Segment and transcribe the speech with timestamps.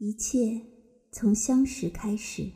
[0.00, 0.64] 一切
[1.10, 2.52] 从相识开始。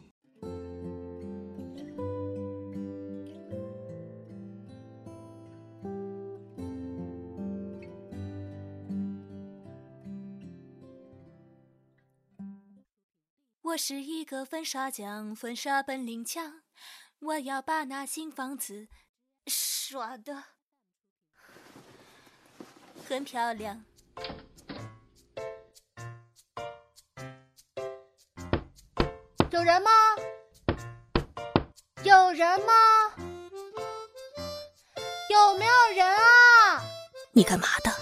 [13.63, 16.63] 我是一个粉刷匠，粉刷本领强，
[17.19, 18.87] 我要把那新房子
[19.49, 20.45] 刷的
[23.05, 23.85] 很漂亮。
[29.53, 29.91] 有人吗？
[32.03, 32.73] 有人吗？
[35.29, 36.83] 有没有人啊？
[37.33, 37.93] 你干嘛的？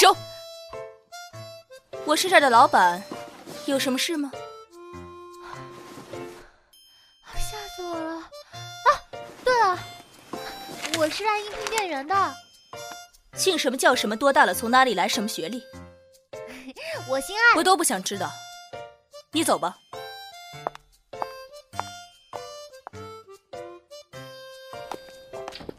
[0.00, 0.16] 收！
[2.06, 3.02] 我是这儿的老板，
[3.66, 4.32] 有什么事吗？
[7.34, 8.14] 吓死我了！
[8.14, 8.88] 啊，
[9.44, 9.78] 对了，
[10.98, 12.34] 我是来应聘店员的。
[13.38, 14.16] 姓什么叫什么？
[14.16, 14.52] 多大了？
[14.52, 15.06] 从哪里来？
[15.06, 15.62] 什么学历？
[17.08, 17.56] 我姓艾。
[17.56, 18.28] 我都不想知道。
[19.30, 19.76] 你走吧。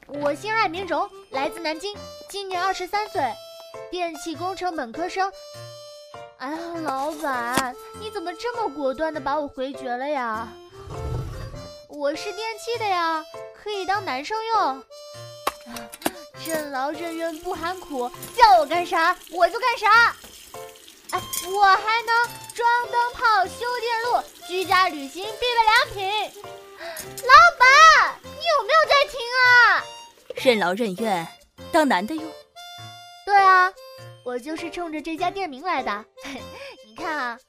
[0.08, 1.94] 我姓艾，名荣，来自南京，
[2.30, 3.22] 今年二十三岁，
[3.92, 5.30] 电气工程本科生。
[6.38, 10.48] 哎呀，老板，你怎么这么果断的把我回绝了呀？
[11.90, 13.24] 我是电器的呀，
[13.62, 14.84] 可以当男生用。
[16.46, 20.16] 任劳任怨不含苦，叫我干啥我就干啥。
[21.12, 22.16] 哎，我还能
[22.54, 26.42] 装灯泡、修电路，居家旅行必备良品。
[27.24, 29.84] 老板，你有没有在听啊？
[30.36, 31.28] 任劳任怨，
[31.72, 32.24] 当男的用？
[33.26, 33.72] 对啊，
[34.24, 36.06] 我就是冲着这家店名来的。
[36.86, 37.40] 你看啊，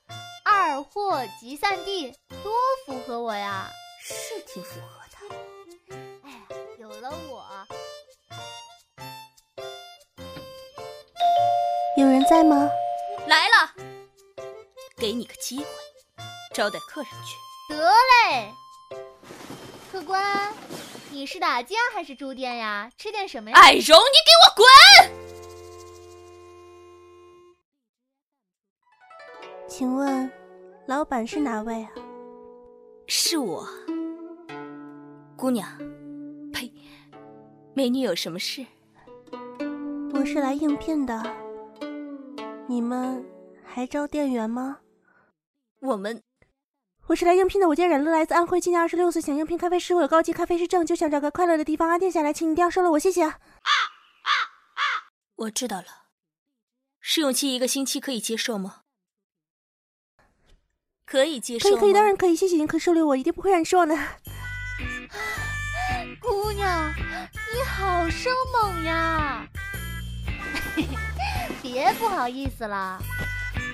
[0.45, 2.53] 二货集散地，多
[2.87, 3.71] 符合我呀！
[4.03, 5.37] 是挺符合的。
[12.01, 12.71] 有人在吗？
[13.27, 13.75] 来了，
[14.97, 15.67] 给你个机会，
[16.55, 17.37] 招待客人去。
[17.69, 18.51] 得嘞。
[19.93, 20.51] 客官，
[21.11, 22.91] 你是打尖还是住店呀？
[22.97, 23.59] 吃点什么呀？
[23.59, 24.67] 艾荣，你给我滚！
[29.69, 30.33] 请问，
[30.87, 31.91] 老板是哪位啊？
[33.07, 33.69] 是我，
[35.37, 35.69] 姑娘。
[36.51, 36.73] 呸，
[37.75, 38.65] 美女有什么事？
[40.15, 41.23] 我是来应聘的。
[42.71, 43.27] 你们
[43.67, 44.79] 还招店员吗？
[45.81, 46.23] 我们
[47.09, 53.41] 我是来应聘的，我叫冉乐，来自安徽，今年二十六岁，想应聘咖啡师，我有高级咖啡师证，就想找个快乐的地方安定下来，请你一定要收了我，谢谢啊。
[55.35, 55.87] 我知道了。
[57.01, 58.83] 试用期一个星期可以接受吗？
[61.05, 63.97] 可以接受可以可以，当然可以，谢谢您，可收留我，一定不会让你失望的。
[66.21, 66.95] 姑娘，
[67.53, 69.45] 你好生猛呀！
[71.63, 73.03] 别不好意思了，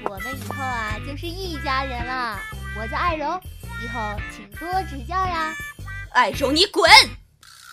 [0.04, 2.38] 我们以后啊就是一家人了。
[2.78, 3.40] 我叫艾荣，
[3.82, 4.00] 以后
[4.34, 5.54] 请多指教呀。
[6.12, 6.90] 艾荣，你滚！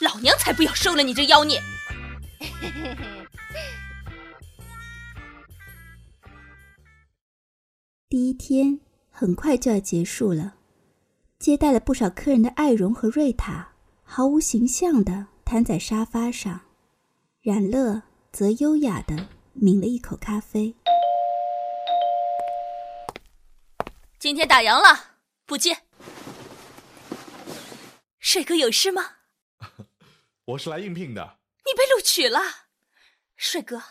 [0.01, 1.61] 老娘才不要收了你这妖孽！
[8.09, 10.55] 第一天很快就要结束了，
[11.39, 13.69] 接待了不少客人的艾荣和瑞塔
[14.03, 16.61] 毫无形象的瘫在沙发上，
[17.41, 20.75] 冉乐则优雅的抿了一口咖啡。
[24.17, 25.83] 今天打烊了，不接。
[28.19, 29.17] 帅哥有事吗？
[30.45, 31.37] 我是来应聘的。
[31.65, 32.39] 你被录取了，
[33.35, 33.83] 帅哥，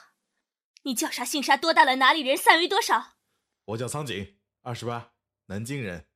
[0.83, 1.57] 你叫啥姓啥？
[1.57, 1.97] 多大了？
[1.97, 2.37] 哪里人？
[2.37, 3.13] 三围多少？
[3.67, 5.13] 我叫苍井，二十八，
[5.47, 6.07] 南京人。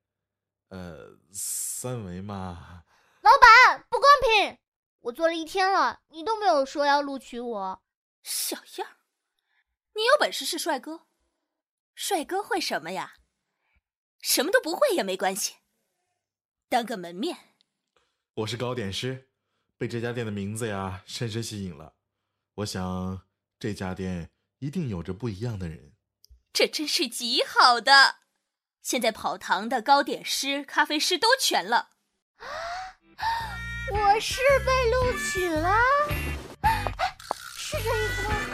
[0.69, 2.83] 呃，三围嘛，
[3.23, 4.59] 老板不公平！
[5.03, 7.83] 我做了一天了，你都没有说要录取我。
[8.25, 9.06] 小样儿，
[9.97, 11.07] 你有本事是帅哥，
[11.95, 13.15] 帅哥会什么呀？
[14.21, 15.55] 什么都不会也没关系，
[16.69, 17.55] 当个门面。
[18.35, 19.31] 我是糕点师，
[19.79, 21.95] 被这家店的名字呀深深吸引了。
[22.57, 23.27] 我想
[23.59, 25.95] 这家店一定有着不一样的人。
[26.53, 28.17] 这真是极好的，
[28.83, 31.93] 现在跑堂的糕点师、咖啡师都全了。
[33.93, 35.75] 我是被录取了，
[37.57, 38.46] 是这意思吗？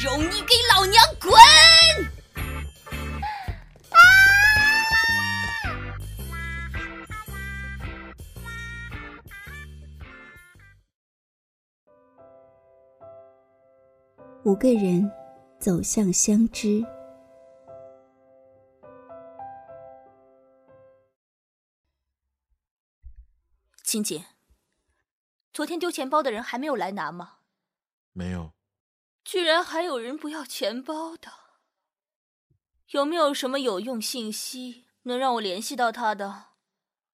[0.00, 1.30] 艾荣，你给老娘滚！
[14.44, 15.12] 五个人
[15.58, 16.82] 走向相知。
[23.84, 24.24] 青姐，
[25.52, 27.40] 昨天丢钱包的人还没有来拿吗？
[28.12, 28.52] 没有。
[29.30, 31.30] 居然还有人不要钱包的，
[32.88, 36.46] 有没有什么有用信息能让我联系到他的？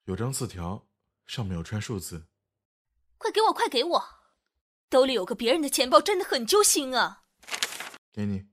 [0.04, 0.86] 有张字条，
[1.26, 2.28] 上面有串数字。
[3.18, 4.04] 快给我，快给我！
[4.88, 7.24] 兜里有个别人的钱包，真的很揪心啊！
[8.10, 8.48] 给你。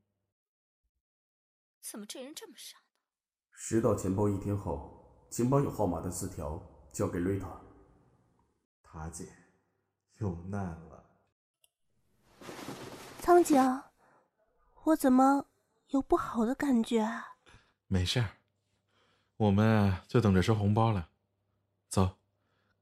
[1.80, 2.80] 怎么这人这么傻？
[3.54, 6.62] 拾到钱包一天后，钱包有号码的字条
[6.92, 7.62] 交给瑞塔。
[8.84, 9.30] 塔姐，
[10.18, 11.10] 有难了。
[13.24, 13.84] 苍井，
[14.84, 15.48] 我怎么
[15.92, 17.38] 有不好的感觉啊？
[17.88, 18.32] 没事儿，
[19.38, 21.08] 我们就等着收红包了。
[21.88, 22.18] 走，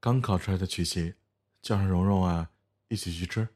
[0.00, 1.14] 刚烤出来的曲奇，
[1.60, 2.50] 叫上蓉蓉啊，
[2.88, 3.48] 一起去吃。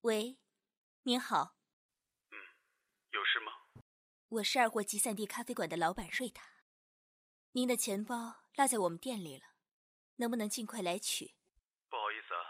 [0.00, 0.36] 喂，
[1.04, 1.55] 您好。
[4.28, 6.64] 我是二货集散地咖啡馆的老板瑞塔，
[7.52, 9.54] 您的钱包落在我们店里了，
[10.16, 11.36] 能不能尽快来取？
[11.88, 12.42] 不好意思啊，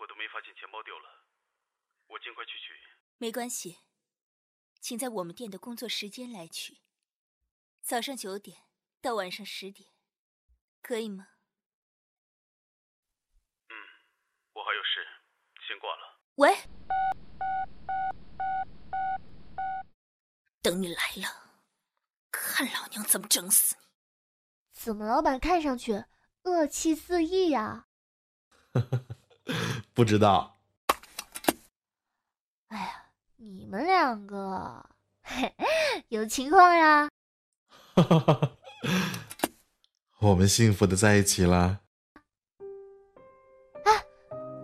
[0.00, 1.26] 我都没发现钱包丢了，
[2.06, 2.72] 我尽快去取。
[3.18, 3.80] 没关系，
[4.80, 6.80] 请在我们店的工作时间来取，
[7.82, 8.62] 早上九点
[9.02, 9.90] 到晚上十点，
[10.80, 11.28] 可以吗？
[13.68, 13.76] 嗯，
[14.54, 15.06] 我还有事，
[15.68, 16.20] 先挂了。
[16.36, 16.75] 喂。
[20.66, 21.28] 等你来了，
[22.32, 23.84] 看老娘怎么整死你！
[24.72, 26.04] 怎么，老板看上去
[26.42, 27.86] 恶气四溢呀？
[29.94, 30.58] 不知道。
[32.66, 33.04] 哎呀，
[33.36, 34.84] 你们两个
[36.10, 37.08] 有情况呀？
[40.18, 41.78] 我们幸福的在一起了。
[43.84, 44.04] 哎，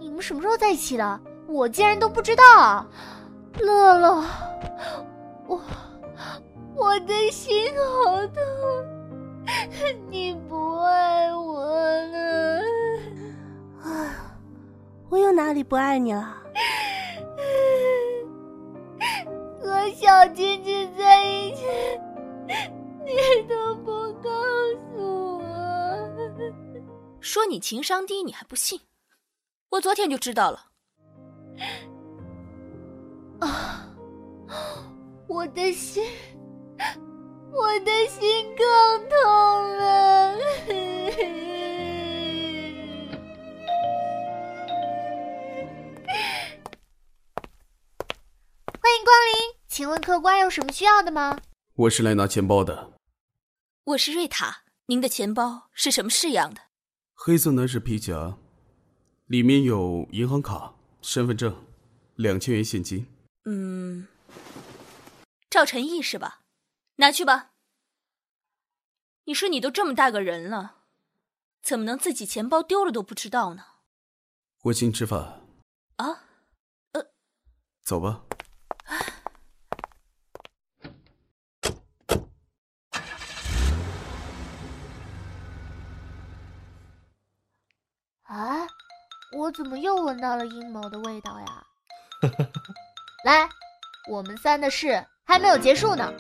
[0.00, 1.20] 你们什么时候在一起的？
[1.46, 2.90] 我竟然都不知道。
[3.60, 4.20] 乐乐，
[5.46, 5.62] 我。
[6.74, 7.66] 我的心
[8.04, 8.34] 好痛，
[10.10, 12.62] 你不爱我了。
[13.82, 14.38] 啊，
[15.10, 16.38] 我又哪里不爱你了？
[19.60, 21.64] 和小金金在一起，
[23.04, 23.12] 你
[23.48, 24.30] 都不告
[24.94, 25.42] 诉我。
[27.20, 28.80] 说你情商低，你还不信？
[29.70, 30.66] 我昨天就知道了。
[33.40, 33.88] 啊，
[35.28, 36.04] 我的心。
[37.52, 39.18] 我的心更痛
[39.76, 40.32] 了。
[48.80, 49.34] 欢迎光临，
[49.68, 51.38] 请问客官有什么需要的吗？
[51.74, 52.92] 我是来拿钱包的。
[53.84, 56.60] 我是瑞塔，您的钱包是什么式样的？
[57.14, 58.36] 黑色男士皮夹，
[59.26, 61.64] 里面有银行卡、身份证、
[62.16, 63.06] 两千元现金。
[63.44, 64.06] 嗯，
[65.48, 66.41] 赵晨毅是吧？
[66.96, 67.52] 拿去吧。
[69.24, 70.76] 你说你都这么大个人了，
[71.62, 73.64] 怎么能自己钱包丢了都不知道呢？
[74.64, 75.40] 我请你吃饭。
[75.96, 76.24] 啊？
[76.92, 77.06] 呃，
[77.82, 78.22] 走吧。
[88.22, 88.66] 啊，
[89.36, 91.66] 我怎么又闻到了阴谋的味道呀？
[93.24, 93.48] 来，
[94.08, 96.12] 我们三的事还没有结束呢。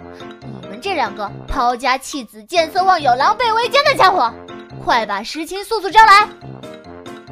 [0.82, 4.34] 这两个抛家弃子、见色忘友、狼狈为奸的家伙，
[4.84, 6.28] 快把实情速速招来！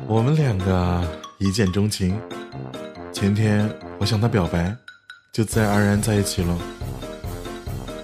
[0.07, 1.03] 我们两个
[1.39, 2.17] 一见钟情，
[3.13, 4.73] 前天我向他表白，
[5.33, 6.57] 就自然而然在一起了。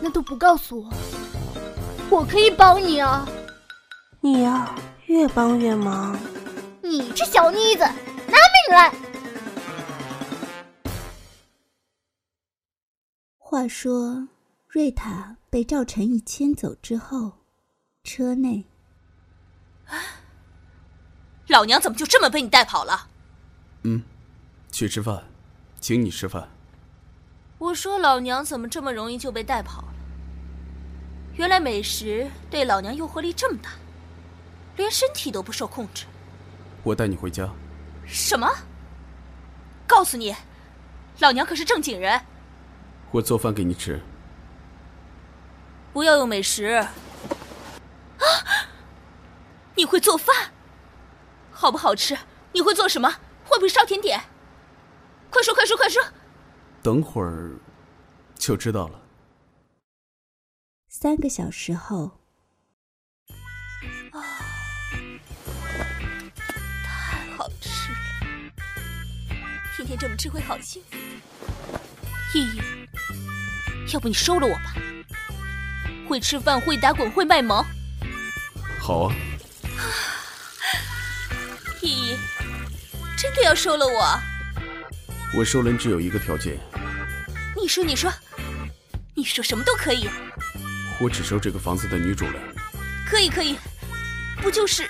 [0.01, 3.25] 那都不告诉我，我可以帮你啊！
[4.21, 4.75] 你呀，
[5.07, 6.19] 越帮越忙。
[6.83, 8.37] 你这小妮子，拿
[8.67, 8.93] 命来！
[13.39, 14.27] 话说，
[14.77, 17.33] 瑞塔被赵晨毅牵走之后，
[18.05, 18.67] 车内，
[21.49, 23.09] 老娘怎么就这么被你带跑了？
[23.85, 24.03] 嗯，
[24.71, 25.25] 去吃饭，
[25.81, 26.51] 请你吃饭。
[27.57, 29.95] 我说老娘怎么这么容易就被带跑了？
[31.37, 33.71] 原来美食对老娘诱惑力这么大，
[34.77, 36.05] 连身体都不受控制。
[36.83, 37.49] 我带你回家。
[38.05, 38.47] 什么？
[39.87, 40.37] 告诉你，
[41.21, 42.21] 老娘可是正经人。
[43.11, 43.99] 我做饭给你吃。
[45.97, 46.65] 不要用美食。
[46.67, 46.93] 啊！
[49.75, 50.53] 你会做饭？
[51.51, 52.15] 好不好吃？
[52.53, 53.09] 你会做什么？
[53.47, 54.21] 会不会烧甜点？
[55.31, 56.05] 快说快说快说！
[56.83, 57.59] 等会儿
[58.35, 59.01] 就知道了。
[60.87, 62.21] 三个小时后。
[64.13, 64.21] 啊！
[66.85, 68.53] 太好吃了！
[69.75, 70.99] 天天这么吃会好幸福。
[72.35, 72.61] 意义。
[73.95, 74.75] 要不你收了我吧？
[76.09, 77.65] 会吃饭，会打滚，会卖萌。
[78.81, 79.15] 好啊。
[81.83, 82.17] 依依，
[83.17, 84.19] 真的要收了我？
[85.37, 86.59] 我收人只有一个条件。
[87.57, 88.13] 你说，你说，
[89.15, 90.09] 你说什么都可以。
[91.01, 92.35] 我只收这个房子的女主人。
[93.07, 93.59] 可以，可以。
[94.41, 94.89] 不就是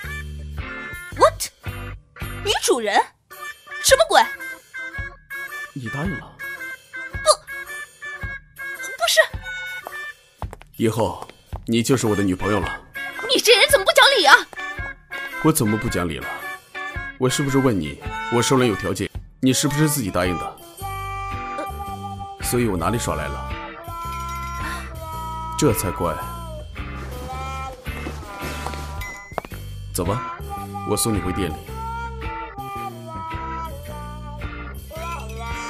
[1.17, 1.49] ？What？
[2.45, 3.01] 女主人？
[3.83, 4.21] 什么鬼？
[5.73, 6.36] 你答应了？
[10.77, 11.27] 以后
[11.65, 12.79] 你就是我的女朋友了。
[13.27, 14.35] 你这人怎么不讲理啊？
[15.43, 16.27] 我怎么不讲理了？
[17.17, 17.99] 我是不是问你，
[18.31, 19.09] 我收人有条件，
[19.41, 20.57] 你是不是自己答应的？
[22.43, 23.49] 所以我哪里耍赖了？
[25.57, 26.15] 这才怪。
[29.95, 30.37] 走吧，
[30.87, 31.55] 我送你回店里。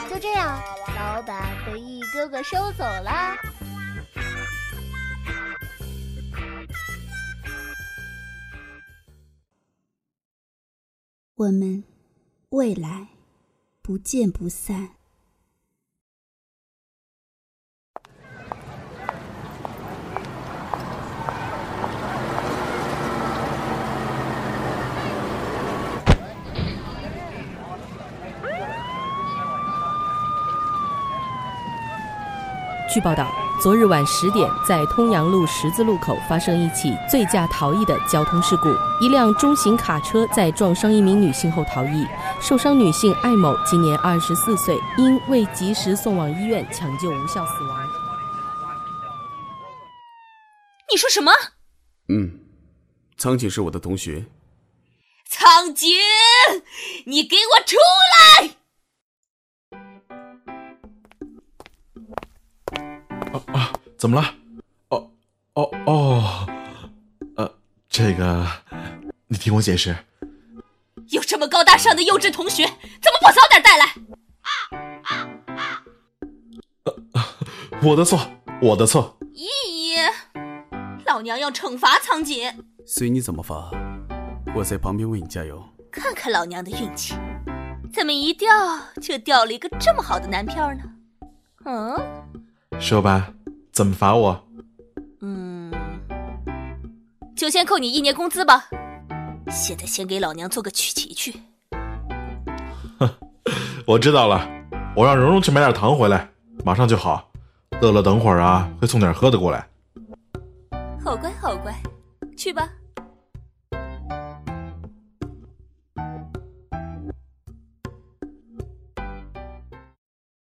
[0.10, 0.62] 就这样，
[0.98, 3.38] 老板被一哥哥收走了。
[11.38, 11.84] 我们
[12.50, 13.10] 未来
[13.84, 14.89] 不见不散。
[32.91, 38.70] 据报道，昨日晚十点，在通阳路十字路口发生一起醉驾逃逸的交通事故。
[39.02, 42.06] 一辆中型卡车在撞伤一名女性后逃逸，
[42.40, 47.88] 受伤女性艾某今年二十四岁，因未及时送往医院抢救无效死亡。
[50.92, 51.32] 你说什么？
[52.10, 52.40] 嗯，
[53.18, 54.28] 苍井是我的同学。
[55.28, 55.90] 苍井，
[57.08, 57.76] 你给我出
[58.40, 58.52] 来！
[63.98, 64.36] 怎么了？
[64.89, 65.10] 哦，
[65.56, 66.48] 哦，哦，
[67.36, 67.51] 呃，
[67.89, 68.48] 这个，
[69.27, 69.96] 你听我解释。
[71.10, 73.96] 有这么高大上的优质同学，怎么不早点带来？
[76.84, 76.94] 呃，
[77.82, 78.20] 我的错，
[78.62, 79.18] 我的错。
[79.34, 80.13] 咦咦，
[81.06, 82.54] 老娘要惩罚苍井。
[82.86, 83.72] 随你怎么罚，
[84.54, 85.63] 我在旁边为你加油。
[85.92, 87.16] 看看老娘的运气，
[87.92, 88.48] 怎么一掉
[89.01, 90.84] 就掉了一个这么好的男票呢？
[91.66, 91.96] 嗯。
[92.80, 93.34] 说吧，
[93.77, 94.43] 怎么罚我？
[95.22, 95.72] 嗯，
[97.36, 98.67] 就先扣你一年工资吧。
[99.51, 101.39] 现在先给老娘做个曲奇去。
[102.98, 103.07] 哼，
[103.86, 104.50] 我知道了，
[104.96, 106.27] 我让蓉蓉去买点糖回来，
[106.65, 107.29] 马上就好。
[107.79, 109.69] 乐乐等会儿啊，会送点喝的过来。
[111.00, 111.72] 好乖好乖，
[112.36, 112.67] 去吧。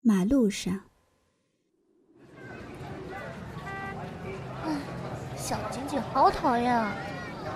[0.04, 0.80] 马路上。
[5.96, 6.92] 你好讨厌啊，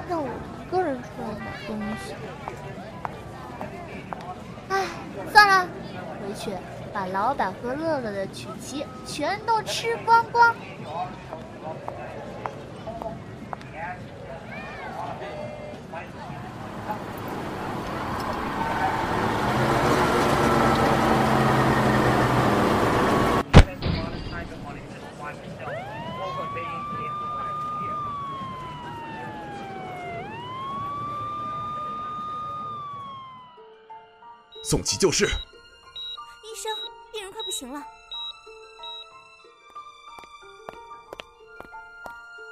[0.09, 2.15] 让我一个人出来买东西。
[4.69, 4.85] 哎，
[5.29, 5.67] 算了，
[6.23, 6.51] 回去
[6.93, 10.55] 把老板和乐乐的曲奇全都吃光光。
[34.69, 35.25] 送急救室！
[35.25, 36.71] 医生，
[37.11, 37.83] 病人快不行了！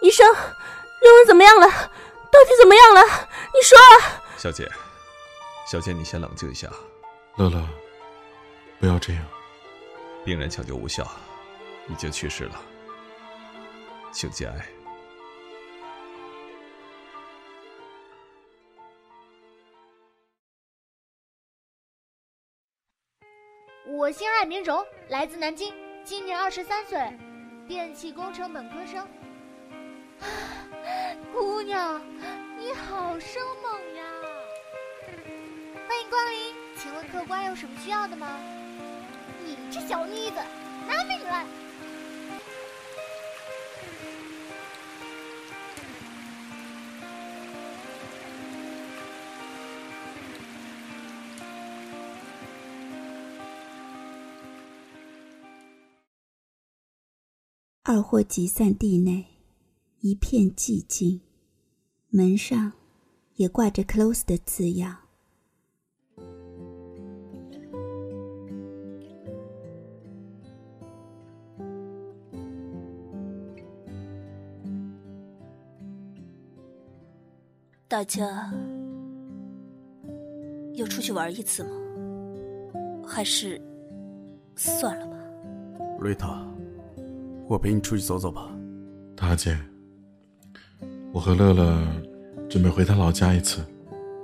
[0.01, 1.67] 医生，蓉蓉怎么样了？
[1.69, 3.01] 到底怎么样了？
[3.53, 4.19] 你说啊！
[4.36, 4.67] 小姐，
[5.71, 6.67] 小姐，你先冷静一下。
[7.36, 7.63] 乐乐，
[8.79, 9.24] 不要这样。
[10.25, 11.07] 病人抢救无效，
[11.88, 12.59] 已经去世了，
[14.12, 14.67] 请节哀。
[23.98, 25.74] 我姓艾明荣，来自南京，
[26.04, 27.00] 今年二十三岁，
[27.68, 29.08] 电气工程本科生。
[31.34, 32.00] 姑娘，
[32.60, 34.04] 你好生猛呀！
[35.88, 38.39] 欢迎光临，请问客官有什么需要的吗？
[39.44, 40.36] 你这小妮子，
[40.88, 41.44] 拿命来！
[57.89, 59.24] 二货集散地内
[60.01, 61.22] 一片寂静。
[62.10, 62.74] 门上
[63.38, 64.98] 也挂着 close 的字样。
[77.88, 78.53] 大家
[80.74, 81.70] 要出去玩一次吗？
[83.08, 83.62] 还是
[84.58, 85.17] 算了吧。
[86.01, 86.46] 瑞塔
[87.48, 88.50] 我陪你出去走走吧。
[89.16, 89.58] 大姐，
[91.12, 91.82] 我和乐乐
[92.50, 93.62] 准备回他老家一次，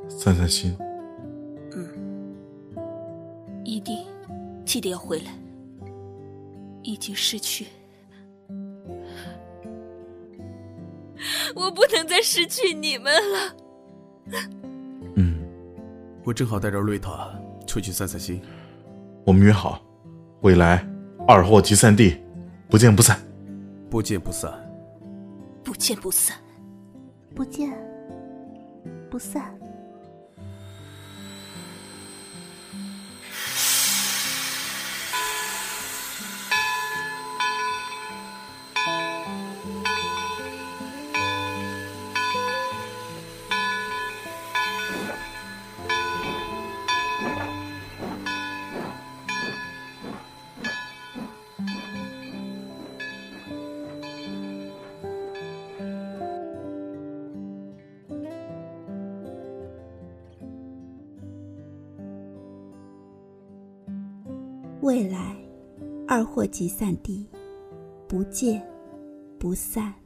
[0.10, 0.76] 散散心。
[1.72, 1.88] 嗯，
[3.64, 4.06] 一定
[4.66, 5.32] 记得要回来。
[6.86, 7.68] 已经失去，
[11.56, 13.56] 我不能再失去你们了。
[15.16, 15.40] 嗯，
[16.26, 17.34] 我正好带着瑞塔
[17.66, 18.42] 出去散散心。
[19.26, 19.82] 我们约好，
[20.42, 20.86] 未来
[21.26, 22.18] 二货集散地，
[22.74, 23.20] 不见不散。
[23.88, 24.52] 不见不散。
[25.64, 26.36] 不见不散。
[27.36, 27.72] 不见
[29.12, 29.63] 不散。
[64.84, 65.34] 未来，
[66.06, 67.26] 二货集散地，
[68.06, 68.62] 不见
[69.40, 70.03] 不散。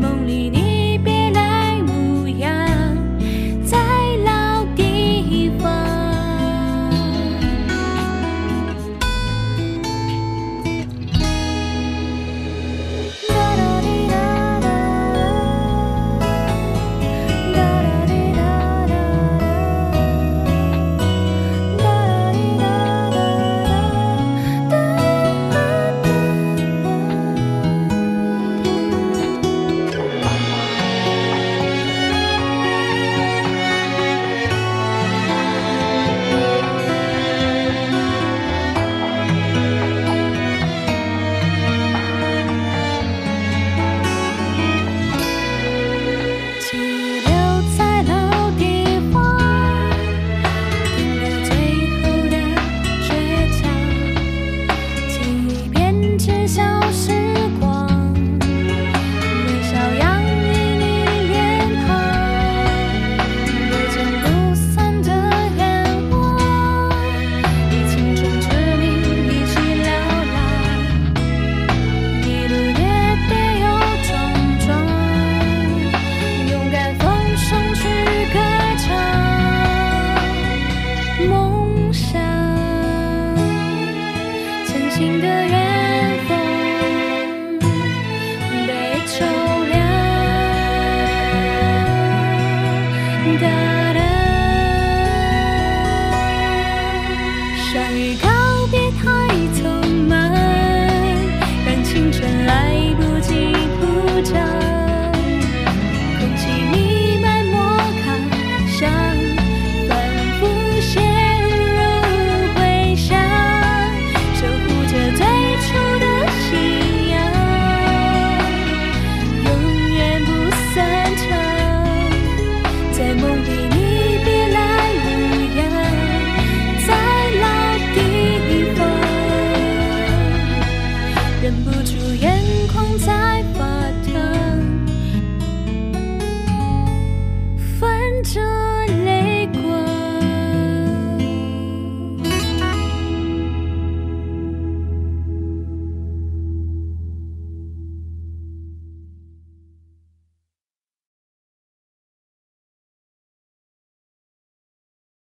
[0.00, 0.69] 梦里你